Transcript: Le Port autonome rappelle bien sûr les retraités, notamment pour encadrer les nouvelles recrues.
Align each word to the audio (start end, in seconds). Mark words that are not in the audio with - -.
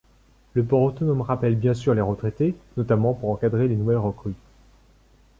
Le 0.55 0.63
Port 0.65 0.81
autonome 0.81 1.21
rappelle 1.21 1.55
bien 1.55 1.75
sûr 1.75 1.93
les 1.93 2.01
retraités, 2.01 2.55
notamment 2.75 3.13
pour 3.13 3.29
encadrer 3.29 3.67
les 3.67 3.75
nouvelles 3.75 3.97
recrues. 3.99 4.33